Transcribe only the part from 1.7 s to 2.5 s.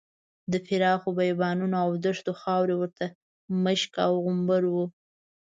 او دښتونو